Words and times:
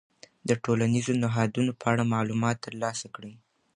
د 0.49 0.49
ټولنیزو 0.63 1.13
نهادونو 1.23 1.71
په 1.79 1.85
اړه 1.91 2.11
معلومات 2.13 2.57
ترلاسه 2.65 3.07
کړئ. 3.15 3.33